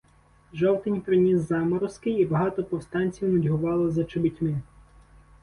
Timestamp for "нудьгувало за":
3.29-4.03